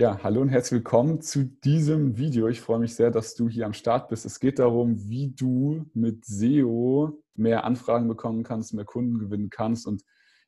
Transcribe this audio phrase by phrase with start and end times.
[0.00, 2.46] Ja, hallo und herzlich willkommen zu diesem Video.
[2.46, 4.24] Ich freue mich sehr, dass du hier am Start bist.
[4.24, 9.88] Es geht darum, wie du mit SEO mehr Anfragen bekommen kannst, mehr Kunden gewinnen kannst
[9.88, 10.04] und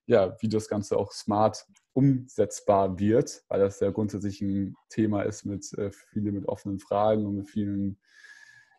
[0.06, 5.44] ja, wie das Ganze auch smart umsetzbar wird, weil das ja grundsätzlich ein Thema ist
[5.44, 7.98] mit äh, viele mit offenen Fragen und mit vielen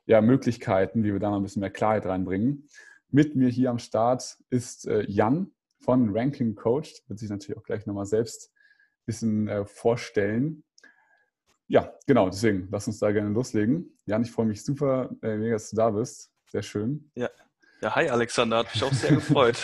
[0.06, 2.70] ja, Möglichkeiten, wie wir da mal ein bisschen mehr Klarheit reinbringen.
[3.10, 7.04] Mit mir hier am Start ist äh, Jan von Ranking Coach.
[7.10, 8.54] Wird sich natürlich auch gleich nochmal selbst
[9.06, 10.64] bisschen äh, vorstellen.
[11.68, 13.98] Ja, genau, deswegen lass uns da gerne loslegen.
[14.06, 16.32] Jan, ich freue mich super, äh, mega, dass du da bist.
[16.48, 17.10] Sehr schön.
[17.16, 17.30] Ja,
[17.82, 19.58] ja hi Alexander, hat mich auch sehr gefreut.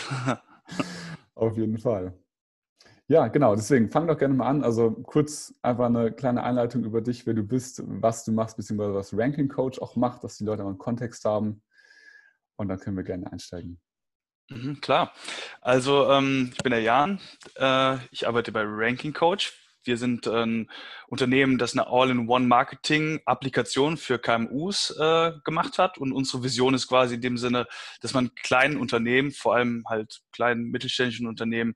[1.34, 2.14] Auf jeden Fall.
[3.10, 4.64] Ja, genau, deswegen fang doch gerne mal an.
[4.64, 8.94] Also kurz einfach eine kleine Einleitung über dich, wer du bist, was du machst, beziehungsweise
[8.94, 11.62] was Ranking Coach auch macht, dass die Leute mal einen Kontext haben.
[12.56, 13.80] Und dann können wir gerne einsteigen.
[14.50, 15.12] Mhm, klar.
[15.60, 17.20] Also ähm, ich bin der Jan.
[17.56, 19.52] Äh, ich arbeite bei Ranking Coach.
[19.84, 20.70] Wir sind ein
[21.06, 25.98] Unternehmen, das eine All-in-One-Marketing-Applikation für KMUs äh, gemacht hat.
[25.98, 27.66] Und unsere Vision ist quasi in dem Sinne,
[28.00, 31.74] dass man kleinen Unternehmen, vor allem halt kleinen mittelständischen Unternehmen,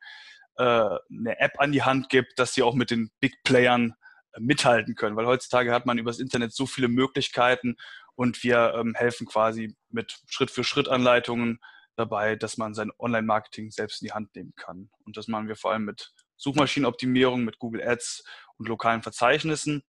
[0.57, 3.95] äh, eine App an die Hand gibt, dass sie auch mit den Big Playern
[4.33, 5.17] äh, mithalten können.
[5.17, 7.77] Weil heutzutage hat man übers Internet so viele Möglichkeiten
[8.15, 11.61] und wir ähm, helfen quasi mit Schritt-für-Schritt-Anleitungen
[11.97, 14.91] dabei, dass man sein Online-Marketing selbst in die Hand nehmen kann.
[15.05, 18.25] Und das machen wir vor allem mit Suchmaschinenoptimierung, mit Google Ads
[18.57, 19.83] und lokalen Verzeichnissen.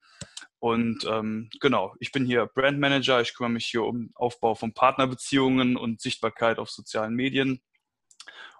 [0.59, 3.21] Und ähm, genau, ich bin hier Brand Manager.
[3.21, 7.61] Ich kümmere mich hier um Aufbau von Partnerbeziehungen und Sichtbarkeit auf sozialen Medien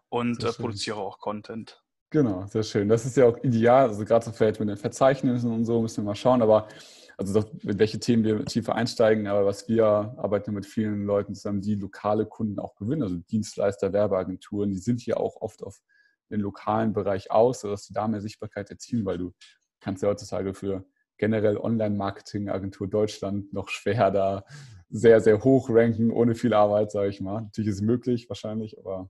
[0.10, 1.83] und äh, produziere auch Content.
[2.14, 2.90] Genau, sehr schön.
[2.90, 3.88] Das ist ja auch ideal.
[3.88, 6.44] Also gerade so vielleicht mit den Verzeichnissen und so müssen wir mal schauen.
[6.44, 6.68] Aber
[7.18, 11.34] also doch, mit welche Themen wir tiefer einsteigen, aber was wir arbeiten mit vielen Leuten
[11.34, 15.82] zusammen, die lokale Kunden auch gewinnen, also Dienstleister, Werbeagenturen, die sind hier auch oft auf
[16.30, 19.34] den lokalen Bereich aus, sodass sie da mehr Sichtbarkeit erzielen, weil du
[19.80, 20.86] kannst ja heutzutage für
[21.18, 24.46] generell Online-Marketing-Agentur Deutschland noch schwer da
[24.88, 27.42] sehr, sehr hoch ranken, ohne viel Arbeit, sage ich mal.
[27.42, 29.10] Natürlich ist es möglich, wahrscheinlich, aber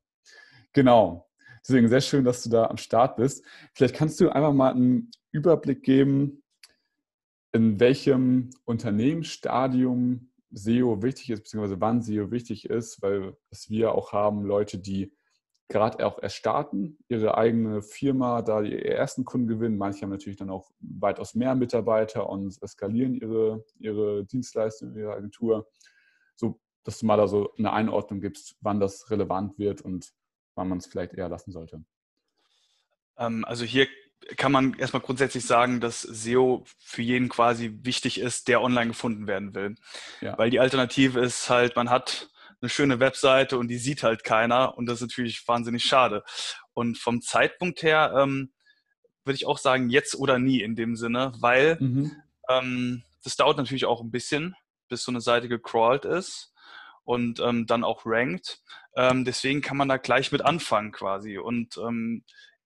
[0.72, 1.28] genau.
[1.66, 3.46] Deswegen sehr schön, dass du da am Start bist.
[3.74, 6.44] Vielleicht kannst du einfach mal einen Überblick geben,
[7.54, 14.12] in welchem Unternehmensstadium SEO wichtig ist, beziehungsweise wann SEO wichtig ist, weil es wir auch
[14.12, 15.14] haben Leute, die
[15.70, 19.78] gerade auch erst starten, ihre eigene Firma, da die ersten Kunden gewinnen.
[19.78, 25.68] Manche haben natürlich dann auch weitaus mehr Mitarbeiter und skalieren ihre, ihre Dienstleistung, ihre Agentur.
[26.36, 30.14] So, dass du mal da so eine Einordnung gibst, wann das relevant wird und
[30.56, 31.84] wann man es vielleicht eher lassen sollte.
[33.18, 33.88] Ähm, also hier
[34.38, 39.28] kann man erstmal grundsätzlich sagen, dass SEO für jeden quasi wichtig ist, der online gefunden
[39.28, 39.76] werden will.
[40.22, 40.38] Ja.
[40.38, 42.30] Weil die Alternative ist halt, man hat
[42.62, 46.24] eine schöne Webseite und die sieht halt keiner und das ist natürlich wahnsinnig schade.
[46.74, 48.54] Und vom Zeitpunkt her ähm,
[49.26, 52.16] würde ich auch sagen, jetzt oder nie in dem Sinne, weil mhm.
[52.50, 54.56] ähm, das dauert natürlich auch ein bisschen,
[54.88, 56.53] bis so eine Seite gecrawlt ist
[57.04, 58.62] und ähm, dann auch rankt.
[58.96, 61.38] Ähm, deswegen kann man da gleich mit anfangen quasi.
[61.38, 62.24] Und ähm,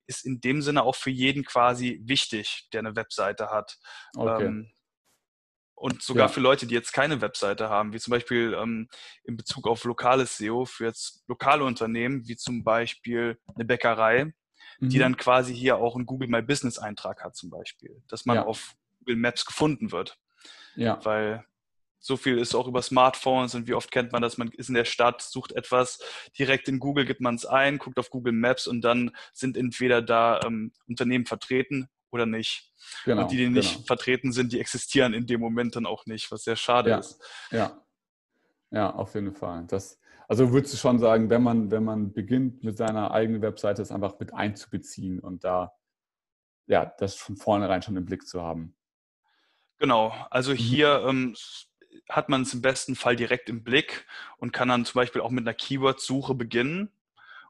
[0.08, 3.78] ist in dem Sinne auch für jeden quasi wichtig, der eine Webseite hat.
[4.16, 4.46] Okay.
[4.46, 4.72] Ähm,
[5.75, 6.34] und sogar ja.
[6.34, 8.88] für Leute, die jetzt keine Webseite haben, wie zum Beispiel ähm,
[9.25, 14.34] in Bezug auf lokales SEO, für jetzt lokale Unternehmen, wie zum Beispiel eine Bäckerei,
[14.80, 14.90] mhm.
[14.90, 18.38] die dann quasi hier auch einen Google My Business Eintrag hat zum Beispiel, dass man
[18.38, 18.46] ja.
[18.46, 20.18] auf Google Maps gefunden wird.
[20.75, 21.00] Ja.
[21.06, 21.46] Weil
[22.00, 24.38] so viel ist auch über Smartphones und wie oft kennt man das?
[24.38, 26.00] Man ist in der Stadt, sucht etwas,
[26.38, 30.02] direkt in Google gibt man es ein, guckt auf Google Maps und dann sind entweder
[30.02, 32.72] da ähm, Unternehmen vertreten oder nicht.
[33.03, 33.86] Genau, und die, die nicht genau.
[33.86, 37.22] vertreten sind, die existieren in dem Moment dann auch nicht, was sehr schade ja, ist.
[37.52, 37.81] Ja.
[38.69, 39.66] Ja, auf jeden Fall.
[39.68, 43.81] Das, also würdest du schon sagen, wenn man, wenn man beginnt mit seiner eigenen Webseite,
[43.81, 45.74] es einfach mit einzubeziehen und da
[46.68, 48.75] ja, das von vornherein schon im Blick zu haben.
[49.80, 50.57] Genau, also mhm.
[50.57, 51.36] hier ähm,
[52.09, 54.06] hat man es im besten Fall direkt im Blick
[54.38, 56.91] und kann dann zum Beispiel auch mit einer Keyword-Suche beginnen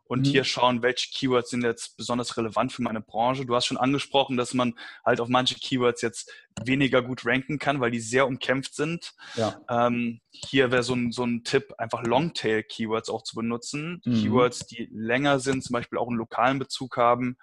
[0.07, 0.31] und mhm.
[0.31, 3.45] hier schauen, welche Keywords sind jetzt besonders relevant für meine Branche.
[3.45, 4.73] Du hast schon angesprochen, dass man
[5.05, 6.31] halt auf manche Keywords jetzt
[6.63, 9.13] weniger gut ranken kann, weil die sehr umkämpft sind.
[9.35, 9.59] Ja.
[9.69, 14.01] Ähm, hier wäre so ein, so ein Tipp, einfach Longtail-Keywords auch zu benutzen.
[14.05, 14.13] Mhm.
[14.13, 17.37] Keywords, die länger sind, zum Beispiel auch einen lokalen Bezug haben.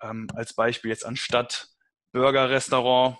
[0.00, 1.68] Ähm, als Beispiel jetzt anstatt
[2.12, 3.18] Burger-Restaurant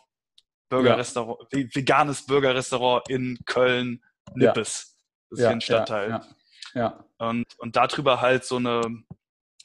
[0.72, 1.64] Burgerrestaurant, ja.
[1.72, 4.02] veganes Burgerrestaurant in Köln,
[4.34, 4.46] Nippes.
[4.48, 4.52] Ja.
[4.52, 6.10] Das ist ja, hier ein Stadtteil.
[6.10, 6.26] Ja,
[6.74, 7.04] ja.
[7.18, 8.82] Und, und darüber halt so, eine,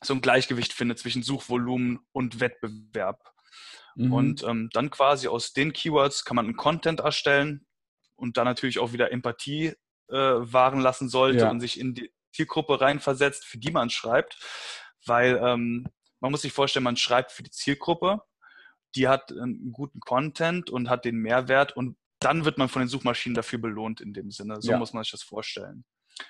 [0.04, 3.24] so ein Gleichgewicht findet zwischen Suchvolumen und Wettbewerb.
[3.96, 4.14] Mhm.
[4.14, 7.66] Und ähm, dann quasi aus den Keywords kann man einen Content erstellen
[8.16, 9.74] und dann natürlich auch wieder Empathie
[10.10, 14.38] äh, wahren lassen sollte und sich in die Zielgruppe reinversetzt, für die man schreibt.
[15.06, 15.88] Weil ähm,
[16.20, 18.22] man muss sich vorstellen, man schreibt für die Zielgruppe
[18.98, 22.90] die hat einen guten Content und hat den Mehrwert und dann wird man von den
[22.90, 24.60] Suchmaschinen dafür belohnt in dem Sinne.
[24.60, 24.80] So ja.
[24.80, 25.86] muss man sich das vorstellen.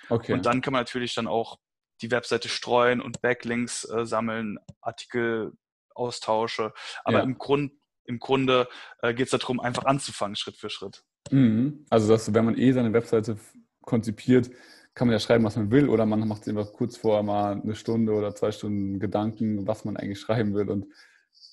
[0.10, 0.34] Okay.
[0.34, 1.58] Und dann kann man natürlich dann auch
[2.02, 5.54] die Webseite streuen und Backlinks äh, sammeln, Artikel
[5.96, 6.74] austausche.
[7.06, 7.24] Aber ja.
[7.24, 7.72] im, Grund,
[8.04, 8.68] im Grunde
[9.02, 11.04] äh, geht es darum, einfach anzufangen, Schritt für Schritt.
[11.32, 11.86] Mhm.
[11.90, 13.38] Also, dass, wenn man eh seine Webseite
[13.84, 14.52] konzipiert,
[14.94, 17.62] kann man ja schreiben, was man will, oder man macht sich einfach kurz vorher mal
[17.62, 20.88] eine Stunde oder zwei Stunden Gedanken, was man eigentlich schreiben will und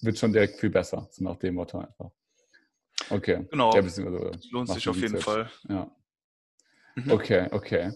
[0.01, 2.11] wird schon direkt viel besser, so nach dem Motto einfach.
[3.11, 3.47] Okay.
[3.51, 3.75] Genau.
[3.75, 3.83] Ja,
[4.51, 5.25] lohnt sich auf jeden selbst.
[5.25, 5.51] Fall.
[5.69, 5.91] Ja.
[6.97, 7.11] Mhm.
[7.11, 7.93] Okay, okay.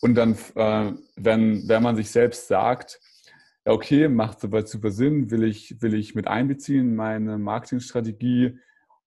[0.00, 3.00] Und dann, äh, wenn, wenn man sich selbst sagt,
[3.64, 8.58] ja, okay, macht soweit super Sinn, will ich, will ich mit einbeziehen, meine Marketingstrategie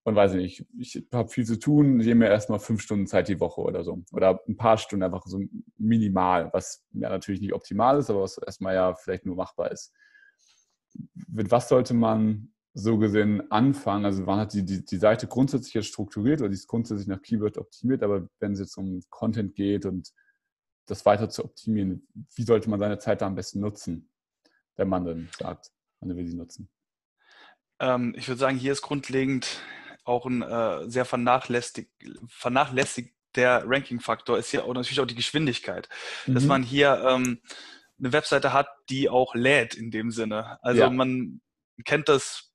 [0.03, 3.27] und weiß nicht, ich habe viel zu tun, ich nehme mir erstmal fünf Stunden Zeit
[3.27, 4.03] die Woche oder so.
[4.11, 5.41] Oder ein paar Stunden einfach so
[5.77, 9.91] minimal, was ja natürlich nicht optimal ist, aber was erstmal ja vielleicht nur machbar ist.
[11.27, 14.05] Mit was sollte man so gesehen anfangen?
[14.05, 17.21] Also man hat die, die, die Seite grundsätzlich jetzt strukturiert oder die ist grundsätzlich nach
[17.21, 20.11] Keyword optimiert, aber wenn es jetzt um Content geht und
[20.85, 24.09] das weiter zu optimieren, wie sollte man seine Zeit da am besten nutzen,
[24.75, 25.71] wenn man dann sagt,
[26.01, 26.69] man will sie nutzen?
[27.79, 29.61] Ähm, ich würde sagen, hier ist grundlegend
[30.03, 31.89] auch ein äh, sehr vernachlässigt,
[32.27, 35.89] vernachlässigter Ranking-Faktor, ist hier auch natürlich auch die Geschwindigkeit.
[36.27, 36.35] Mhm.
[36.35, 37.39] Dass man hier ähm,
[37.99, 40.57] eine Webseite hat, die auch lädt in dem Sinne.
[40.61, 40.89] Also ja.
[40.89, 41.41] man
[41.85, 42.51] kennt das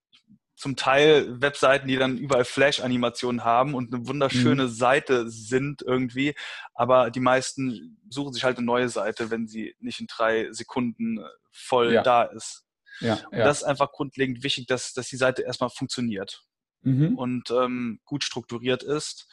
[0.60, 4.68] zum Teil Webseiten, die dann überall Flash-Animationen haben und eine wunderschöne mhm.
[4.68, 6.34] Seite sind irgendwie,
[6.74, 11.16] aber die meisten suchen sich halt eine neue Seite, wenn sie nicht in drei Sekunden
[11.18, 12.02] äh, voll ja.
[12.02, 12.66] da ist.
[13.00, 13.44] Ja, und ja.
[13.44, 16.42] das ist einfach grundlegend wichtig, dass, dass die Seite erstmal funktioniert
[16.82, 17.16] mhm.
[17.16, 19.28] und ähm, gut strukturiert ist.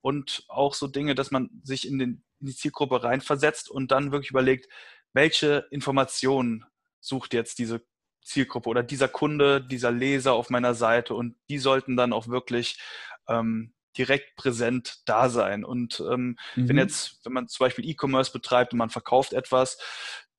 [0.00, 4.10] Und auch so Dinge, dass man sich in, den, in die Zielgruppe reinversetzt und dann
[4.10, 4.66] wirklich überlegt,
[5.12, 6.64] welche Informationen
[7.00, 7.82] sucht jetzt diese
[8.24, 12.80] Zielgruppe oder dieser Kunde, dieser Leser auf meiner Seite und die sollten dann auch wirklich
[13.28, 15.64] ähm, direkt präsent da sein.
[15.64, 16.68] Und ähm, mhm.
[16.68, 19.78] wenn jetzt, wenn man zum Beispiel E-Commerce betreibt und man verkauft etwas,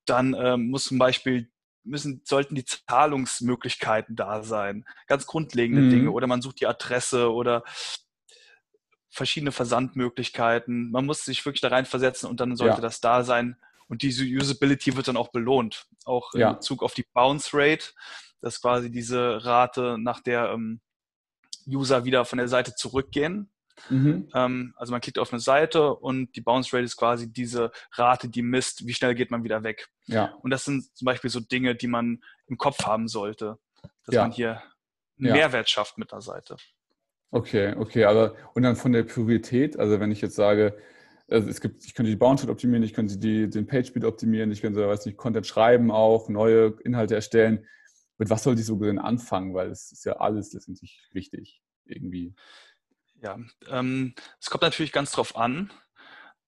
[0.06, 1.50] dann ähm, muss zum Beispiel
[1.84, 4.84] müssen, sollten die Zahlungsmöglichkeiten da sein.
[5.06, 5.90] Ganz grundlegende mhm.
[5.90, 6.10] Dinge.
[6.10, 7.62] Oder man sucht die Adresse oder
[9.10, 10.90] verschiedene Versandmöglichkeiten.
[10.90, 12.80] Man muss sich wirklich da reinversetzen und dann sollte ja.
[12.80, 13.56] das da sein.
[13.88, 15.86] Und diese Usability wird dann auch belohnt.
[16.04, 16.50] Auch ja.
[16.50, 17.92] in Bezug auf die Bounce Rate.
[18.40, 20.80] Das ist quasi diese Rate, nach der ähm,
[21.66, 23.50] User wieder von der Seite zurückgehen.
[23.88, 24.28] Mhm.
[24.34, 28.28] Ähm, also man klickt auf eine Seite und die Bounce Rate ist quasi diese Rate,
[28.28, 29.88] die misst, wie schnell geht man wieder weg.
[30.06, 30.34] Ja.
[30.42, 33.58] Und das sind zum Beispiel so Dinge, die man im Kopf haben sollte,
[34.04, 34.22] dass ja.
[34.22, 34.62] man hier
[35.18, 35.34] einen ja.
[35.34, 36.56] Mehrwert schafft mit der Seite.
[37.30, 40.78] Okay, okay, aber und dann von der Priorität, also wenn ich jetzt sage,
[41.34, 44.04] also es gibt, ich könnte die Bounce Rate optimieren, ich könnte die, den Page Speed
[44.04, 47.66] optimieren, ich könnte, weiß nicht, Content schreiben auch, neue Inhalte erstellen.
[48.18, 49.54] Mit was soll ich so gesehen anfangen?
[49.54, 52.34] Weil es ist ja alles letztendlich wichtig, irgendwie.
[53.20, 53.38] Ja,
[53.68, 55.72] ähm, es kommt natürlich ganz drauf an,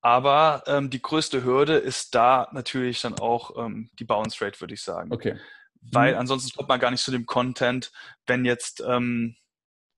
[0.00, 4.74] aber ähm, die größte Hürde ist da natürlich dann auch ähm, die Bounce Rate, würde
[4.74, 5.12] ich sagen.
[5.12, 5.38] Okay.
[5.80, 6.20] Weil mhm.
[6.20, 7.92] ansonsten kommt man gar nicht zu dem Content,
[8.26, 9.36] wenn jetzt ähm,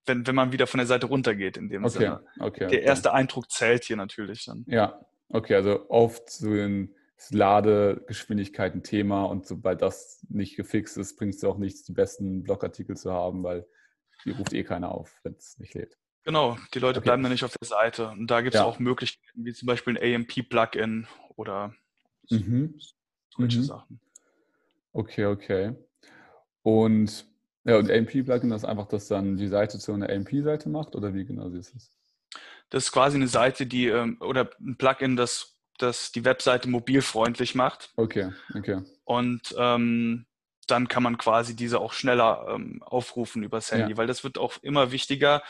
[0.08, 2.24] wenn, wenn man wieder von der Seite runtergeht in dem okay, Sinne.
[2.38, 4.64] Okay, der erste Eindruck zählt hier natürlich dann.
[4.66, 6.94] Ja, okay, also oft so ein
[7.30, 12.42] Ladegeschwindigkeit ein Thema und sobald das nicht gefixt ist, bringt es auch nichts, die besten
[12.42, 13.66] Blogartikel zu haben, weil
[14.24, 15.98] die ruft eh keiner auf, wenn es nicht lädt.
[16.24, 17.06] Genau, die Leute okay.
[17.06, 18.08] bleiben dann nicht auf der Seite.
[18.10, 18.66] Und da gibt es ja.
[18.66, 21.74] auch Möglichkeiten, wie zum Beispiel ein AMP-Plugin oder
[22.28, 22.78] mhm.
[23.30, 23.64] solche mhm.
[23.64, 24.00] Sachen.
[24.92, 25.74] Okay, okay.
[26.62, 27.26] Und
[27.68, 31.26] ja, und AMP-Plugin ist einfach, dass dann die Seite zu einer AMP-Seite macht oder wie
[31.26, 31.92] genau ist es?
[32.70, 37.54] Das ist quasi eine Seite, die ähm, oder ein Plugin, das, das die Webseite mobilfreundlich
[37.54, 37.92] macht.
[37.96, 38.80] Okay, okay.
[39.04, 40.24] Und ähm,
[40.66, 43.96] dann kann man quasi diese auch schneller ähm, aufrufen übers Handy, ja.
[43.98, 45.42] weil das wird auch immer wichtiger.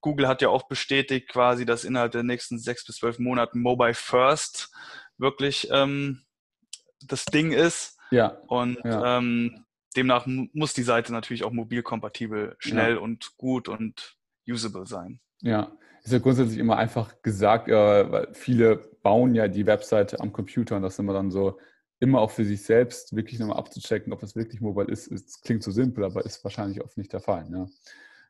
[0.00, 3.92] Google hat ja auch bestätigt quasi, dass innerhalb der nächsten sechs bis zwölf Monaten Mobile
[3.92, 4.70] First
[5.18, 6.22] wirklich ähm,
[7.02, 7.98] das Ding ist.
[8.10, 8.38] Ja.
[8.46, 9.18] Und ja.
[9.18, 9.66] Ähm,
[9.96, 13.00] demnach muss die Seite natürlich auch mobilkompatibel, schnell ja.
[13.00, 14.16] und gut und
[14.46, 15.20] usable sein.
[15.40, 20.32] Ja, ist ja grundsätzlich immer einfach gesagt, äh, weil viele bauen ja die Webseite am
[20.32, 21.58] Computer und das immer dann so,
[22.00, 25.10] immer auch für sich selbst wirklich nochmal abzuchecken, ob das wirklich mobile ist.
[25.10, 27.48] Es klingt so simpel, aber ist wahrscheinlich oft nicht der Fall.
[27.48, 27.68] Ne?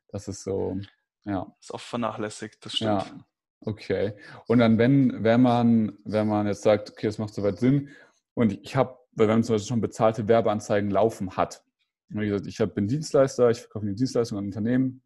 [0.08, 0.78] Das ist so,
[1.24, 1.54] ja.
[1.60, 3.02] Ist oft vernachlässigt, das stimmt.
[3.02, 3.24] Ja,
[3.60, 4.14] okay.
[4.46, 7.90] Und dann, wenn, wenn man, wenn man jetzt sagt, okay, es macht soweit Sinn
[8.34, 11.64] und ich habe weil wenn man zum Beispiel schon bezahlte Werbeanzeigen laufen hat.
[12.08, 15.02] Wie gesagt, ich bin Dienstleister, ich verkaufe eine Dienstleistung an Unternehmen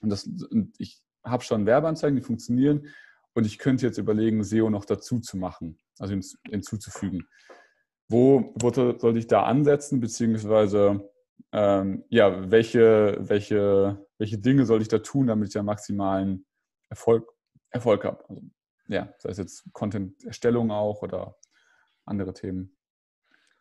[0.00, 2.88] und, das, und ich habe schon Werbeanzeigen, die funktionieren
[3.34, 6.14] und ich könnte jetzt überlegen, SEO noch dazu zu machen, also
[6.48, 7.26] hinzuzufügen.
[8.08, 11.08] Wo, wo sollte ich da ansetzen, beziehungsweise
[11.52, 16.46] ähm, ja, welche, welche welche Dinge soll ich da tun, damit ich ja maximalen
[16.88, 17.30] Erfolg,
[17.70, 18.24] Erfolg habe.
[18.28, 18.42] Also,
[18.88, 21.36] ja, sei es jetzt Content-Erstellung auch oder
[22.04, 22.75] andere Themen.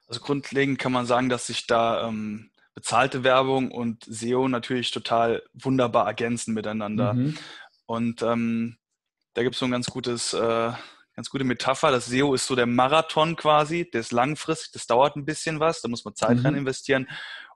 [0.07, 5.43] Also grundlegend kann man sagen, dass sich da ähm, bezahlte Werbung und SEO natürlich total
[5.53, 7.13] wunderbar ergänzen miteinander.
[7.13, 7.38] Mhm.
[7.85, 8.77] Und ähm,
[9.33, 10.71] da gibt es so ein ganz gutes, äh,
[11.15, 11.91] ganz gute Metapher.
[11.91, 15.81] Das SEO ist so der Marathon quasi, der ist langfristig, das dauert ein bisschen was,
[15.81, 16.45] da muss man Zeit mhm.
[16.45, 17.07] rein investieren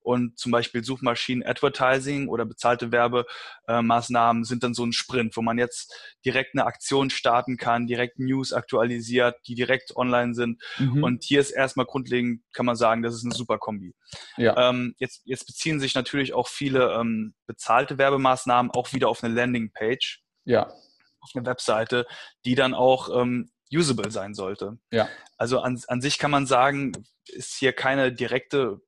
[0.02, 5.58] und zum Beispiel Suchmaschinen Advertising oder bezahlte Werbemaßnahmen sind dann so ein Sprint, wo man
[5.58, 5.94] jetzt
[6.26, 10.62] direkt eine Aktion starten kann, direkt News aktualisiert, die direkt online sind.
[10.78, 11.04] Mhm.
[11.04, 13.94] Und hier ist erstmal grundlegend, kann man sagen, das ist eine super Kombi.
[14.38, 14.70] Ja.
[14.70, 19.34] Ähm, jetzt, jetzt beziehen sich natürlich auch viele ähm, bezahlte Werbemaßnahmen auch wieder auf eine
[19.34, 20.22] Landingpage.
[20.46, 20.72] Ja.
[21.22, 22.08] Auf eine Webseite,
[22.46, 24.78] die dann auch ähm, usable sein sollte.
[24.92, 25.10] Ja.
[25.38, 26.94] Also an, an sich kann man sagen,
[27.28, 28.82] ist hier keine direkte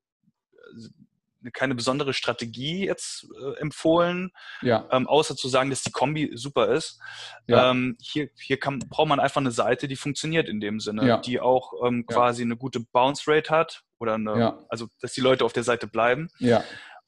[1.53, 4.87] keine besondere Strategie jetzt äh, empfohlen, ja.
[4.91, 6.99] ähm, außer zu sagen, dass die Kombi super ist.
[7.47, 7.71] Ja.
[7.71, 11.17] Ähm, hier hier kann, braucht man einfach eine Seite, die funktioniert in dem Sinne, ja.
[11.17, 14.35] die auch ähm, quasi eine gute Bounce Rate hat oder eine,
[14.69, 16.29] also dass die Leute auf der Seite bleiben.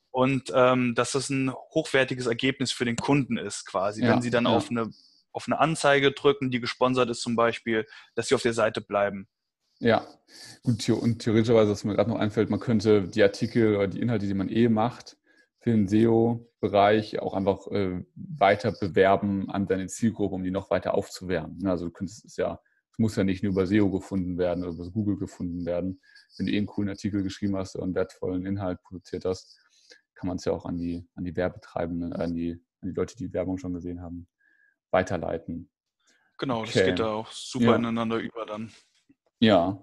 [0.10, 4.02] Und ähm, dass das ein hochwertiges Ergebnis für den Kunden ist, quasi.
[4.04, 4.92] Wenn sie dann auf eine
[5.32, 9.28] auf eine Anzeige drücken, die gesponsert ist zum Beispiel, dass sie auf der Seite bleiben.
[9.80, 10.08] Ja,
[10.64, 14.28] gut, und theoretischerweise, was mir gerade noch einfällt, man könnte die Artikel oder die Inhalte,
[14.28, 15.18] die man eh macht,
[15.60, 20.94] für den SEO-Bereich auch einfach äh, weiter bewerben an deine Zielgruppe, um die noch weiter
[20.94, 21.66] aufzuwärmen.
[21.68, 22.60] Also du könntest es ja,
[22.92, 26.02] es muss ja nicht nur über SEO gefunden werden oder über Google gefunden werden.
[26.38, 29.58] Wenn du eh einen coolen Artikel geschrieben hast oder einen wertvollen Inhalt produziert hast,
[30.16, 32.52] kann man es ja auch an die, an die Werbetreibenden, an die,
[32.82, 34.28] an die Leute, die Werbung schon gesehen haben,
[34.92, 35.70] weiterleiten.
[36.38, 36.72] Genau, okay.
[36.74, 37.76] das geht da auch super ja.
[37.76, 38.72] ineinander über dann.
[39.44, 39.78] Ja.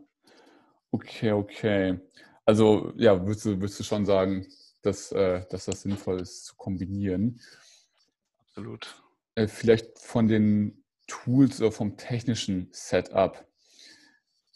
[0.90, 2.00] Okay, okay.
[2.46, 4.46] Also ja, würdest du, würdest du schon sagen,
[4.80, 7.38] dass, äh, dass das sinnvoll ist zu kombinieren?
[8.38, 9.02] Absolut.
[9.34, 13.46] Äh, vielleicht von den Tools oder vom technischen Setup.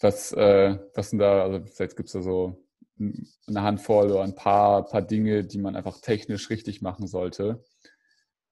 [0.00, 2.64] Was, äh, was sind da, also vielleicht gibt es da so
[2.98, 7.62] eine Handvoll oder ein paar, paar Dinge, die man einfach technisch richtig machen sollte.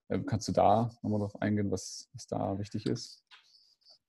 [0.09, 3.25] Äh, kannst du da nochmal drauf eingehen, was, was da wichtig ist?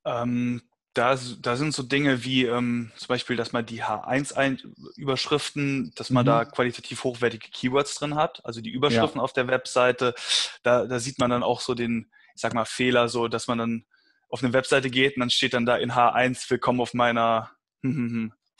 [0.04, 0.62] Ähm,
[0.94, 6.26] da, da sind so Dinge wie ähm, zum Beispiel, dass man die H1-Überschriften, dass man
[6.26, 6.28] mhm.
[6.28, 8.46] da qualitativ hochwertige Keywords drin hat.
[8.46, 9.24] Also die Überschriften ja.
[9.24, 10.14] auf der Webseite,
[10.62, 13.58] da, da sieht man dann auch so den, ich sag mal, Fehler, so dass man
[13.58, 13.86] dann
[14.30, 17.52] auf eine Webseite geht und dann steht dann da in H1, willkommen auf meiner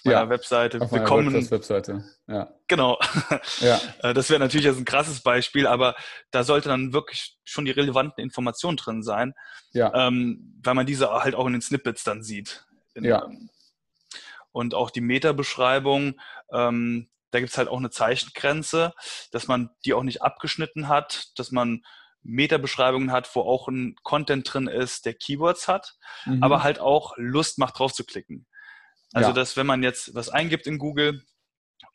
[0.04, 1.34] meiner ja, Webseite auf bekommen.
[1.52, 2.04] Webseite.
[2.28, 2.54] Ja.
[2.68, 3.00] Genau.
[3.60, 3.80] Ja.
[4.02, 5.96] Äh, das wäre natürlich jetzt ein krasses Beispiel, aber
[6.32, 9.34] da sollte dann wirklich schon die relevanten Informationen drin sein,
[9.72, 9.94] ja.
[9.94, 12.66] ähm, weil man diese halt auch in den Snippets dann sieht.
[12.96, 13.28] In, ja.
[14.52, 16.20] Und auch die Meta-Beschreibung,
[16.52, 18.94] ähm, da gibt es halt auch eine Zeichengrenze,
[19.32, 21.84] dass man die auch nicht abgeschnitten hat, dass man
[22.24, 25.96] Meta-Beschreibungen hat, wo auch ein Content drin ist, der Keywords hat,
[26.26, 26.42] mhm.
[26.44, 28.46] aber halt auch Lust macht drauf zu klicken.
[29.14, 29.34] Also, ja.
[29.34, 31.24] dass wenn man jetzt was eingibt in Google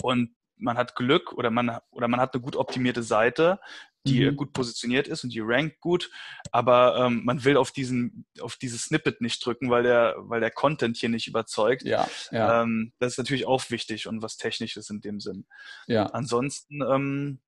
[0.03, 3.61] und man hat Glück oder man, oder man hat eine gut optimierte Seite,
[4.07, 4.37] die mhm.
[4.37, 6.11] gut positioniert ist und die rankt gut,
[6.51, 10.51] aber ähm, man will auf diesen, auf dieses Snippet nicht drücken, weil der, weil der
[10.51, 11.83] Content hier nicht überzeugt.
[11.83, 12.63] Ja, ja.
[12.63, 15.47] Ähm, das ist natürlich auch wichtig und was Technisches in dem Sinn.
[15.87, 16.07] Ja.
[16.07, 17.41] Ansonsten ähm,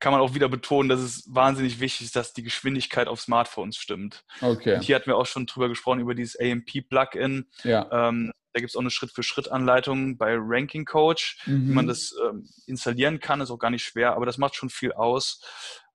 [0.00, 3.76] kann man auch wieder betonen, dass es wahnsinnig wichtig ist, dass die Geschwindigkeit auf Smartphones
[3.76, 4.24] stimmt.
[4.40, 4.76] Okay.
[4.76, 7.48] Und hier hatten wir auch schon drüber gesprochen, über dieses AMP-Plugin.
[7.64, 8.08] Ja.
[8.08, 11.68] Ähm, da gibt es auch eine Schritt-für-Schritt-Anleitung bei Ranking Coach, mhm.
[11.68, 13.40] wie man das ähm, installieren kann.
[13.40, 15.42] Ist auch gar nicht schwer, aber das macht schon viel aus.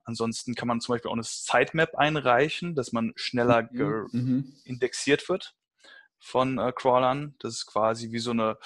[0.05, 4.07] Ansonsten kann man zum Beispiel auch eine Sitemap einreichen, dass man schneller mhm.
[4.11, 4.53] mhm.
[4.65, 5.55] indexiert wird
[6.19, 7.35] von äh, Crawlern.
[7.39, 8.57] Das ist quasi wie so eine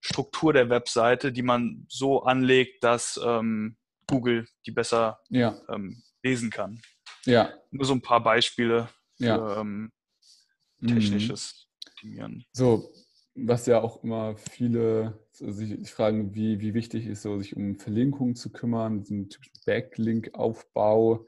[0.00, 5.58] Struktur der Webseite, die man so anlegt, dass ähm, Google die besser ja.
[5.68, 6.80] ähm, lesen kann.
[7.24, 7.52] Ja.
[7.70, 9.60] Nur so ein paar Beispiele für ja.
[9.60, 9.92] ähm,
[10.86, 11.90] technisches mhm.
[11.90, 12.44] Optimieren.
[12.52, 12.92] So,
[13.34, 18.36] was ja auch immer viele sich fragen, wie, wie wichtig ist so, sich um Verlinkungen
[18.36, 21.26] zu kümmern, diesen typischen Backlink-Aufbau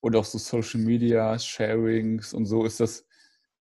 [0.00, 2.64] und auch so Social Media, Sharings und so.
[2.64, 3.06] Ist das,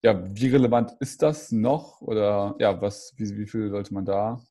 [0.04, 2.02] ja, wie relevant ist das noch?
[2.02, 4.46] Oder ja, was, wie, wie viel sollte man da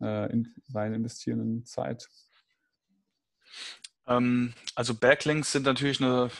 [0.00, 2.08] äh, in, rein investieren in Zeit?
[4.06, 6.30] Ähm, also Backlinks sind natürlich eine,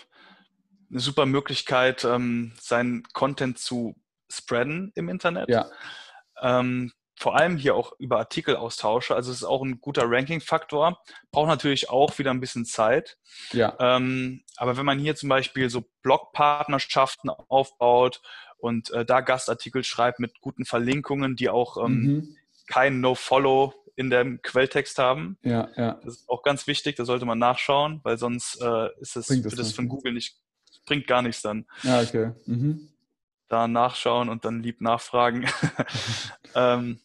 [0.91, 3.97] eine super Möglichkeit, ähm, seinen Content zu
[4.29, 5.49] spreaden im Internet.
[5.49, 5.71] Ja.
[6.43, 9.15] Ähm, vor allem hier auch über Artikelaustausche.
[9.15, 11.01] Also es ist auch ein guter Ranking-Faktor.
[11.31, 13.17] Braucht natürlich auch wieder ein bisschen Zeit.
[13.53, 13.75] Ja.
[13.81, 18.21] Ähm, aber wenn man hier zum Beispiel so Blogpartnerschaften aufbaut
[18.59, 22.37] und äh, da Gastartikel schreibt mit guten Verlinkungen, die auch ähm, mhm.
[22.67, 25.39] kein No-Follow in dem Quelltext haben.
[25.43, 26.01] Ja, ja.
[26.05, 29.59] Das ist auch ganz wichtig, da sollte man nachschauen, weil sonst äh, ist es, wird
[29.59, 30.37] es von Google nicht,
[30.85, 31.67] bringt gar nichts dann.
[31.83, 32.33] Ja, okay.
[32.45, 32.91] Mhm.
[33.49, 35.47] Da nachschauen und dann lieb nachfragen.
[36.55, 37.01] ähm,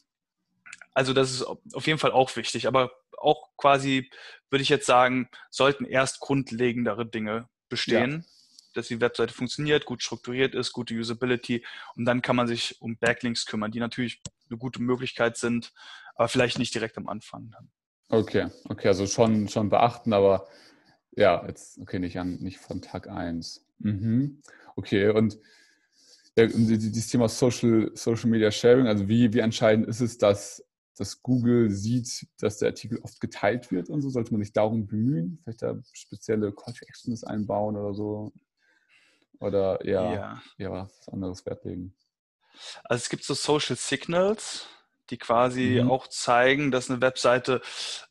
[0.94, 4.10] also das ist auf jeden Fall auch wichtig, aber auch quasi,
[4.50, 8.26] würde ich jetzt sagen, sollten erst grundlegendere Dinge bestehen.
[8.26, 8.32] Ja
[8.74, 12.98] dass die Webseite funktioniert, gut strukturiert ist, gute Usability und dann kann man sich um
[12.98, 15.74] Backlinks kümmern, die natürlich eine gute Möglichkeit sind,
[16.16, 17.54] aber vielleicht nicht direkt am Anfang.
[18.10, 20.48] Okay, okay, also schon, schon beachten, aber
[21.12, 23.66] ja, jetzt, okay, nicht, an, nicht von Tag 1.
[23.80, 24.42] Mhm.
[24.76, 25.38] Okay, und
[26.38, 30.64] dieses Thema Social, Social Media Sharing, also wie, wie entscheidend ist es, dass,
[30.96, 34.10] dass Google sieht, dass der Artikel oft geteilt wird und so?
[34.10, 38.32] Sollte man sich darum bemühen, vielleicht da spezielle Call to Actions einbauen oder so?
[39.40, 40.42] Oder eher, ja.
[40.58, 41.96] eher was anderes Wert legen?
[42.84, 44.68] Also es gibt so Social Signals,
[45.10, 45.92] die quasi mhm.
[45.92, 47.62] auch zeigen, dass eine Webseite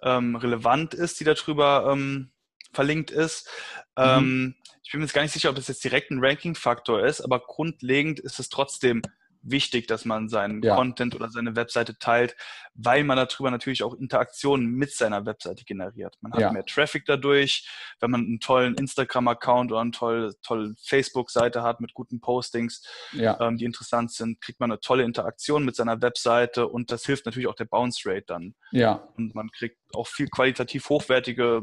[0.02, 2.30] ähm, relevant ist, die darüber ähm,
[2.72, 3.48] verlinkt ist.
[3.96, 4.04] Mhm.
[4.04, 4.54] Ähm,
[4.90, 7.38] ich bin mir jetzt gar nicht sicher, ob das jetzt direkt ein Ranking-Faktor ist, aber
[7.38, 9.02] grundlegend ist es trotzdem
[9.40, 10.74] wichtig, dass man seinen ja.
[10.74, 12.34] Content oder seine Webseite teilt,
[12.74, 16.16] weil man darüber natürlich auch Interaktionen mit seiner Webseite generiert.
[16.22, 16.50] Man hat ja.
[16.50, 17.68] mehr Traffic dadurch,
[18.00, 23.40] wenn man einen tollen Instagram-Account oder eine tolle, tolle Facebook-Seite hat mit guten Postings, ja.
[23.40, 27.26] ähm, die interessant sind, kriegt man eine tolle Interaktion mit seiner Webseite und das hilft
[27.26, 28.56] natürlich auch der Bounce Rate dann.
[28.72, 29.08] Ja.
[29.16, 31.62] Und man kriegt auch viel qualitativ hochwertige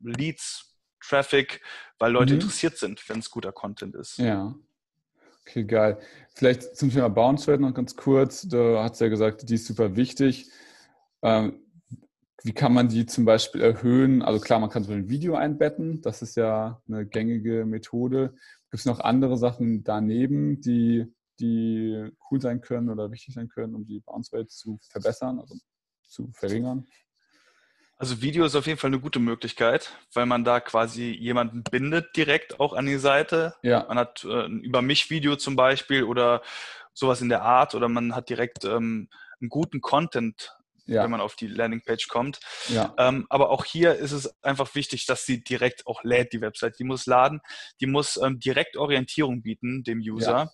[0.00, 0.71] Leads,
[1.02, 1.60] Traffic,
[1.98, 2.40] weil Leute mhm.
[2.40, 4.18] interessiert sind, wenn es guter Content ist.
[4.18, 4.54] Ja.
[5.46, 5.98] Okay, geil.
[6.34, 8.42] Vielleicht zum Thema Bounce Rate noch ganz kurz.
[8.42, 10.50] Du hast ja gesagt, die ist super wichtig.
[11.22, 11.58] Ähm,
[12.44, 14.22] wie kann man die zum Beispiel erhöhen?
[14.22, 16.00] Also klar, man kann so ein Video einbetten.
[16.00, 18.34] Das ist ja eine gängige Methode.
[18.70, 21.06] Gibt es noch andere Sachen daneben, die,
[21.38, 25.56] die cool sein können oder wichtig sein können, um die Bounce Rate zu verbessern, also
[26.06, 26.86] zu verringern?
[28.02, 32.16] Also Video ist auf jeden Fall eine gute Möglichkeit, weil man da quasi jemanden bindet
[32.16, 33.54] direkt auch an die Seite.
[33.62, 33.84] Ja.
[33.86, 36.42] Man hat äh, ein Über mich Video zum Beispiel oder
[36.92, 39.08] sowas in der Art oder man hat direkt ähm,
[39.40, 40.52] einen guten Content,
[40.86, 41.04] ja.
[41.04, 42.40] wenn man auf die Landingpage kommt.
[42.70, 42.92] Ja.
[42.98, 46.80] Ähm, aber auch hier ist es einfach wichtig, dass sie direkt auch lädt, die Website.
[46.80, 47.40] Die muss laden,
[47.80, 50.52] die muss ähm, direkt Orientierung bieten dem User.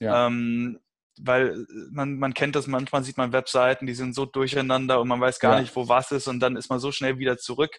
[0.00, 0.26] Ja.
[0.26, 0.80] Ähm,
[1.22, 5.08] weil äh, man, man kennt das, manchmal sieht man Webseiten, die sind so durcheinander und
[5.08, 5.60] man weiß gar ja.
[5.60, 7.78] nicht, wo was ist und dann ist man so schnell wieder zurück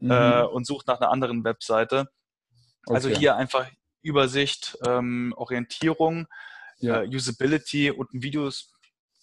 [0.00, 0.10] mhm.
[0.10, 2.08] äh, und sucht nach einer anderen Webseite.
[2.86, 3.14] Also okay.
[3.14, 3.70] Also hier einfach
[4.02, 6.26] Übersicht, ähm, Orientierung,
[6.78, 7.02] ja.
[7.02, 8.72] äh, Usability und ein Video ist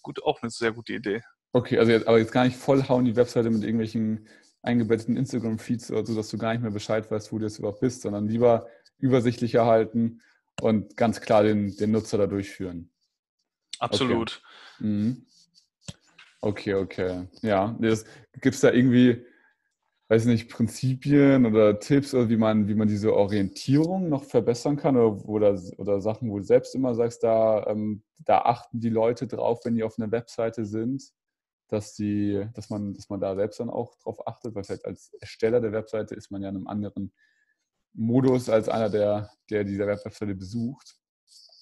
[0.02, 1.22] gut, auch eine sehr gute Idee.
[1.52, 4.28] Okay, also jetzt, aber jetzt gar nicht vollhauen die Webseite mit irgendwelchen
[4.62, 7.80] eingebetteten Instagram-Feeds oder so, dass du gar nicht mehr Bescheid weißt, wo du jetzt überhaupt
[7.80, 8.66] bist, sondern lieber
[8.98, 10.20] übersichtlicher halten
[10.60, 12.90] und ganz klar den, den Nutzer da durchführen.
[13.78, 14.42] Absolut.
[14.78, 15.26] Okay, mhm.
[16.40, 16.74] okay.
[16.74, 17.28] okay.
[17.42, 19.24] Ja, gibt es da irgendwie,
[20.08, 25.28] weiß nicht, Prinzipien oder Tipps, wie man, wie man diese Orientierung noch verbessern kann oder,
[25.28, 29.60] oder, oder Sachen, wo du selbst immer sagst, da, ähm, da achten die Leute drauf,
[29.64, 31.12] wenn die auf einer Webseite sind,
[31.68, 35.12] dass, die, dass, man, dass man da selbst dann auch drauf achtet, weil vielleicht als
[35.20, 37.12] Ersteller der Webseite ist man ja in einem anderen
[37.92, 40.96] Modus als einer, der, der diese Webseite besucht.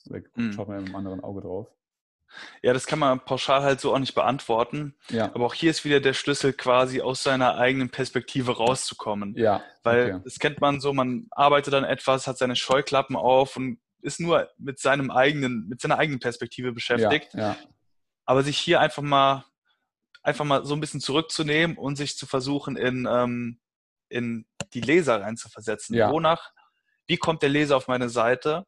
[0.04, 0.52] Da mhm.
[0.52, 1.75] schaut man ja mit einem anderen Auge drauf.
[2.62, 4.94] Ja, das kann man pauschal halt so auch nicht beantworten.
[5.08, 5.26] Ja.
[5.34, 9.34] Aber auch hier ist wieder der Schlüssel, quasi aus seiner eigenen Perspektive rauszukommen.
[9.36, 9.62] Ja.
[9.82, 10.22] Weil okay.
[10.24, 14.48] das kennt man so, man arbeitet dann etwas, hat seine Scheuklappen auf und ist nur
[14.58, 17.34] mit seinem eigenen, mit seiner eigenen Perspektive beschäftigt.
[17.34, 17.56] Ja, ja.
[18.24, 19.44] Aber sich hier einfach mal,
[20.22, 23.60] einfach mal so ein bisschen zurückzunehmen und sich zu versuchen, in, ähm,
[24.08, 25.96] in die Leser reinzuversetzen.
[25.96, 26.10] Ja.
[26.10, 26.50] Wonach,
[27.06, 28.64] wie kommt der Leser auf meine Seite?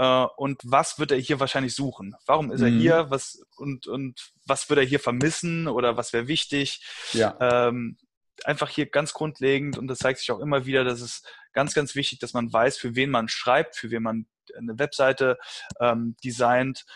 [0.00, 2.16] Äh, und was wird er hier wahrscheinlich suchen?
[2.24, 2.80] Warum ist er mhm.
[2.80, 3.10] hier?
[3.10, 6.82] Was, und, und was wird er hier vermissen oder was wäre wichtig?
[7.12, 7.36] Ja.
[7.38, 7.98] Ähm,
[8.44, 11.94] einfach hier ganz grundlegend und das zeigt sich auch immer wieder, dass es ganz, ganz
[11.94, 15.36] wichtig, dass man weiß, für wen man schreibt, für wen man eine Webseite
[15.80, 16.86] ähm, designt,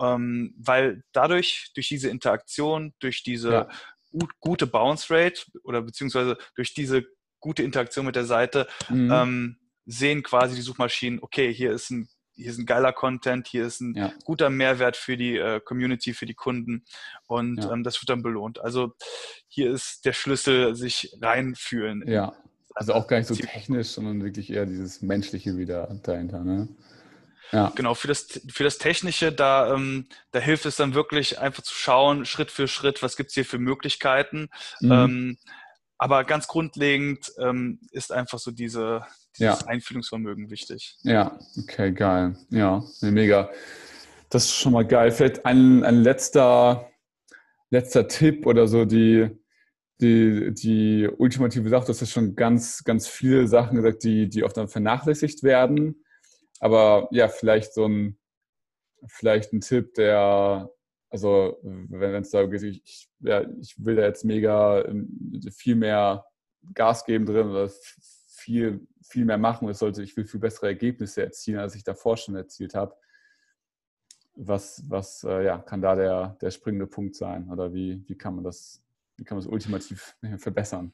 [0.00, 3.68] ähm, weil dadurch, durch diese Interaktion, durch diese ja.
[4.10, 7.04] gut, gute Bounce Rate oder beziehungsweise durch diese
[7.38, 9.12] gute Interaktion mit der Seite mhm.
[9.12, 13.66] ähm, sehen quasi die Suchmaschinen, okay, hier ist ein hier ist ein geiler Content, hier
[13.66, 14.12] ist ein ja.
[14.24, 16.84] guter Mehrwert für die äh, Community, für die Kunden
[17.26, 17.72] und ja.
[17.72, 18.60] ähm, das wird dann belohnt.
[18.60, 18.94] Also
[19.48, 22.04] hier ist der Schlüssel, sich reinfühlen.
[22.06, 22.34] Ja,
[22.74, 26.44] also auch gar nicht so technisch, sondern wirklich eher dieses Menschliche wieder dahinter.
[26.44, 26.68] Ne?
[27.50, 27.72] Ja.
[27.74, 31.74] Genau, für das, für das Technische, da, ähm, da hilft es dann wirklich einfach zu
[31.74, 34.48] schauen, Schritt für Schritt, was gibt es hier für Möglichkeiten.
[34.80, 34.92] Mhm.
[34.92, 35.38] Ähm,
[35.98, 39.04] aber ganz grundlegend ähm, ist einfach so diese,
[39.36, 39.66] dieses ja.
[39.66, 40.96] Einfühlungsvermögen wichtig.
[41.02, 42.36] Ja, okay, geil.
[42.50, 43.50] Ja, mega.
[44.30, 45.10] Das ist schon mal geil.
[45.10, 46.88] Vielleicht ein, ein letzter,
[47.70, 49.28] letzter Tipp oder so die,
[50.00, 54.56] die, die ultimative Sache, das ist schon ganz, ganz viele Sachen gesagt, die, die oft
[54.56, 56.04] dann vernachlässigt werden.
[56.60, 58.18] Aber ja, vielleicht so ein,
[59.06, 60.70] vielleicht ein Tipp, der,
[61.10, 65.08] also wenn es da geht, ich, ja, ich will da jetzt mega ähm,
[65.50, 66.26] viel mehr
[66.74, 67.70] Gas geben drin oder
[68.28, 69.68] viel, viel mehr machen.
[69.68, 72.94] Es sollte, ich will viel bessere Ergebnisse erzielen, als ich davor schon erzielt habe.
[74.34, 77.50] Was, was äh, ja, kann da der, der springende Punkt sein?
[77.50, 78.82] Oder wie, wie kann man das,
[79.16, 80.92] wie kann man das ultimativ verbessern?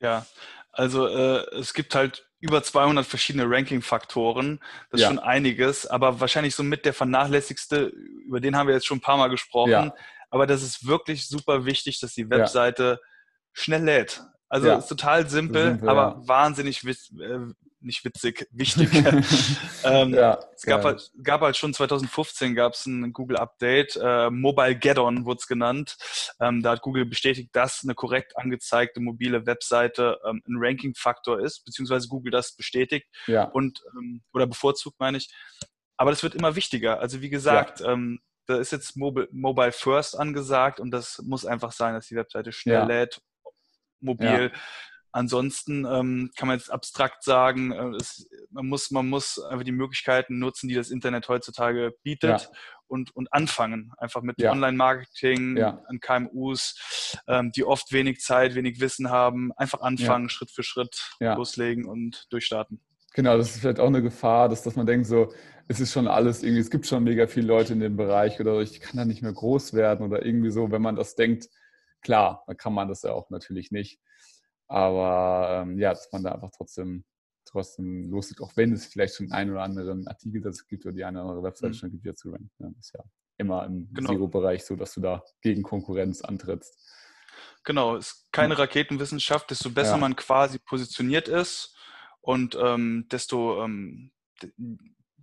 [0.00, 0.24] Ja,
[0.70, 4.60] also äh, es gibt halt über 200 verschiedene Ranking-Faktoren.
[4.90, 5.08] Das ist ja.
[5.08, 7.92] schon einiges, aber wahrscheinlich so mit der vernachlässigste,
[8.26, 9.70] über den haben wir jetzt schon ein paar Mal gesprochen.
[9.70, 9.94] Ja.
[10.30, 13.08] Aber das ist wirklich super wichtig, dass die Webseite ja.
[13.52, 14.22] schnell lädt.
[14.48, 17.38] Also ist total simpel, simpel aber wahnsinnig äh,
[17.80, 18.90] nicht witzig, wichtig.
[19.84, 24.76] ähm, ja, es gab halt, gab halt schon 2015 gab es ein Google-Update, äh, Mobile
[24.76, 25.96] Get-On wurde es genannt.
[26.40, 31.64] Ähm, da hat Google bestätigt, dass eine korrekt angezeigte mobile Webseite ähm, ein Ranking-Faktor ist,
[31.64, 33.44] beziehungsweise Google das bestätigt ja.
[33.44, 35.28] und ähm, oder bevorzugt, meine ich.
[35.96, 37.00] Aber das wird immer wichtiger.
[37.00, 37.92] Also wie gesagt, ja.
[37.92, 42.16] ähm, da ist jetzt Mobile, Mobile First angesagt und das muss einfach sein, dass die
[42.16, 42.84] Webseite schnell ja.
[42.86, 43.20] lädt,
[44.00, 44.52] mobil.
[45.12, 49.72] Ansonsten ähm, kann man jetzt abstrakt sagen, äh, es, man, muss, man muss einfach die
[49.72, 52.48] Möglichkeiten nutzen, die das Internet heutzutage bietet ja.
[52.86, 53.92] und, und anfangen.
[53.98, 54.52] Einfach mit ja.
[54.52, 55.82] Online-Marketing ja.
[55.86, 59.52] an KMUs, ähm, die oft wenig Zeit, wenig Wissen haben.
[59.56, 62.80] Einfach anfangen, Schritt für Schritt loslegen und durchstarten.
[63.14, 65.32] Genau, das ist vielleicht auch eine Gefahr, dass, dass man denkt, so,
[65.66, 68.60] es ist schon alles irgendwie, es gibt schon mega viele Leute in dem Bereich oder
[68.60, 71.48] ich kann da nicht mehr groß werden oder irgendwie so, wenn man das denkt,
[72.00, 74.00] klar, dann kann man das ja auch natürlich nicht.
[74.68, 77.04] Aber ähm, ja, dass man da einfach trotzdem,
[77.44, 81.04] trotzdem loslegt, auch wenn es vielleicht schon einen oder anderen Artikel dazu gibt oder die
[81.04, 81.78] eine oder andere Webseite mhm.
[81.78, 82.50] schon gibt, ja zu ranken.
[82.58, 83.04] Ja, das ist ja
[83.38, 84.12] immer im genau.
[84.12, 86.76] Zero-Bereich so, dass du da gegen Konkurrenz antrittst.
[87.64, 89.96] Genau, es ist keine Raketenwissenschaft, desto besser ja.
[89.98, 91.76] man quasi positioniert ist
[92.20, 94.10] und ähm, desto, ähm,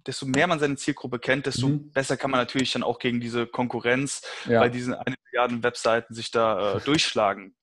[0.06, 1.92] desto mehr man seine Zielgruppe kennt, desto mhm.
[1.92, 4.60] besser kann man natürlich dann auch gegen diese Konkurrenz ja.
[4.60, 7.56] bei diesen eine Milliarden Webseiten sich da äh, durchschlagen.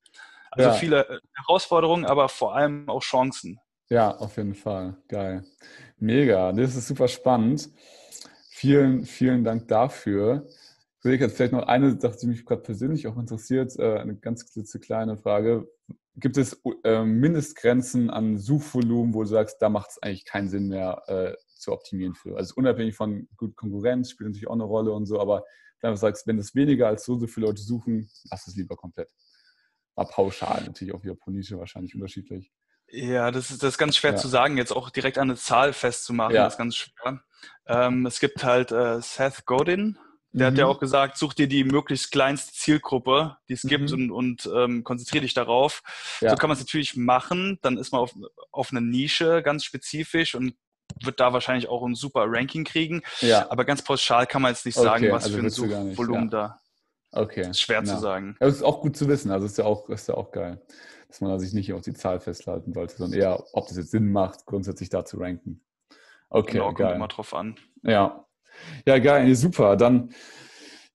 [0.52, 0.74] Also ja.
[0.74, 3.58] viele äh, Herausforderungen, aber vor allem auch Chancen.
[3.88, 4.96] Ja, auf jeden Fall.
[5.08, 5.44] Geil.
[5.98, 6.52] Mega.
[6.52, 7.70] Das ist super spannend.
[8.50, 10.46] Vielen, vielen Dank dafür.
[10.98, 14.14] Ich will jetzt vielleicht noch eine Sache, die mich gerade persönlich auch interessiert, äh, eine
[14.16, 14.44] ganz
[14.80, 15.68] kleine Frage.
[16.16, 20.68] Gibt es äh, Mindestgrenzen an Suchvolumen, wo du sagst, da macht es eigentlich keinen Sinn
[20.68, 21.02] mehr
[21.56, 22.36] zu optimieren für?
[22.36, 25.44] Also unabhängig von gut Konkurrenz spielt natürlich auch eine Rolle und so, aber
[25.80, 28.76] wenn du sagst, wenn es weniger als so, so viele Leute suchen, lass es lieber
[28.76, 29.08] komplett
[29.94, 32.50] war pauschal natürlich auch wieder Nische wahrscheinlich unterschiedlich.
[32.88, 34.16] Ja, das ist, das ist ganz schwer ja.
[34.16, 36.44] zu sagen, jetzt auch direkt an eine Zahl festzumachen, ja.
[36.44, 37.22] das ist ganz schwer.
[37.66, 39.98] Ähm, es gibt halt äh, Seth Godin,
[40.32, 40.52] der mhm.
[40.52, 40.72] hat ja mhm.
[40.72, 43.68] auch gesagt, such dir die möglichst kleinste Zielgruppe, die es mhm.
[43.68, 45.82] gibt und, und ähm, konzentriere dich darauf.
[46.20, 46.30] Ja.
[46.30, 48.14] So kann man es natürlich machen, dann ist man auf,
[48.50, 50.54] auf eine Nische ganz spezifisch und
[51.02, 53.02] wird da wahrscheinlich auch ein super Ranking kriegen.
[53.20, 53.50] Ja.
[53.50, 56.58] Aber ganz pauschal kann man jetzt nicht sagen, okay, was also für ein Suchvolumen da
[57.12, 57.48] Okay.
[57.48, 57.84] Ist schwer ja.
[57.84, 58.36] zu sagen.
[58.40, 59.30] Das ist auch gut zu wissen.
[59.30, 60.60] Also ist ja auch, ist ja auch geil,
[61.08, 64.10] dass man sich nicht auf die Zahl festhalten sollte, sondern eher, ob das jetzt Sinn
[64.10, 65.62] macht, grundsätzlich da zu ranken.
[66.30, 66.86] Okay, genau, geil.
[66.86, 67.56] Kommt immer drauf an.
[67.82, 68.26] Ja.
[68.86, 69.34] Ja, geil.
[69.34, 69.76] super.
[69.76, 70.10] Dann,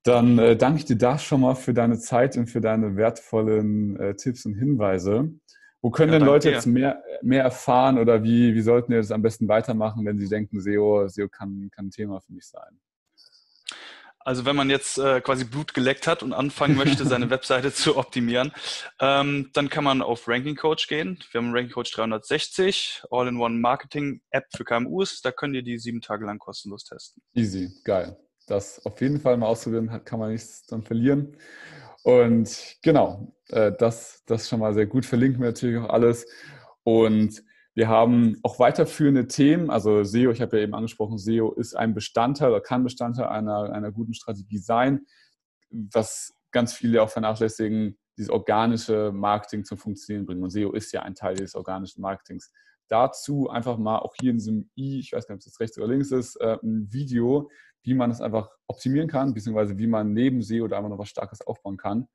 [0.03, 3.99] dann äh, danke ich dir da schon mal für deine Zeit und für deine wertvollen
[3.99, 5.31] äh, Tipps und Hinweise.
[5.81, 6.55] Wo können ja, denn Leute dir.
[6.55, 10.27] jetzt mehr, mehr erfahren oder wie, wie sollten wir das am besten weitermachen, wenn sie
[10.27, 12.79] denken, SEO, SEO kann, kann ein Thema für mich sein?
[14.27, 17.95] Also wenn man jetzt äh, quasi Blut geleckt hat und anfangen möchte, seine Webseite zu
[17.95, 18.51] optimieren,
[18.99, 21.17] ähm, dann kann man auf Ranking Coach gehen.
[21.31, 25.21] Wir haben Ranking Coach 360, All-in-One Marketing App für KMUs.
[25.21, 27.23] Da könnt ihr die sieben Tage lang kostenlos testen.
[27.35, 28.17] Easy, geil.
[28.47, 31.37] Das auf jeden Fall mal ausprobieren, kann man nichts dann verlieren.
[32.03, 35.05] Und genau, äh, das, das schon mal sehr gut.
[35.05, 36.25] Verlinken wir natürlich auch alles.
[36.83, 37.45] Und
[37.77, 41.93] wir haben auch weiterführende Themen, also SEO, ich habe ja eben angesprochen, SEO ist ein
[41.93, 45.01] Bestandteil oder kann Bestandteil einer, einer guten Strategie sein,
[45.69, 50.41] was ganz viele auch vernachlässigen, dieses organische Marketing zum Funktionieren bringen.
[50.41, 52.51] Und SEO ist ja ein Teil des organischen Marketings.
[52.87, 55.77] Dazu einfach mal auch hier in diesem i, ich weiß gar nicht, ob es rechts
[55.77, 57.47] oder links ist, äh, ein Video,
[57.83, 61.09] wie man es einfach optimieren kann, beziehungsweise wie man neben SEO da einfach noch was
[61.09, 62.07] Starkes aufbauen kann.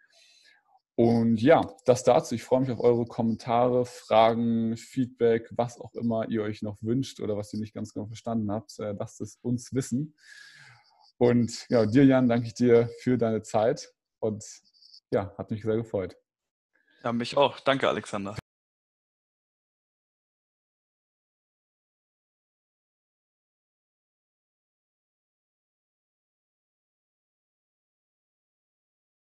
[0.94, 2.34] Und ja, das dazu.
[2.34, 7.20] Ich freue mich auf eure Kommentare, Fragen, Feedback, was auch immer ihr euch noch wünscht
[7.20, 8.78] oder was ihr nicht ganz genau verstanden habt.
[8.78, 10.14] Äh, lasst es uns wissen.
[11.18, 14.44] Und ja, dir, Jan, danke ich dir für deine Zeit und
[15.12, 16.16] ja, hat mich sehr gefreut.
[17.04, 17.60] Ja, mich auch.
[17.60, 18.36] Danke, Alexander.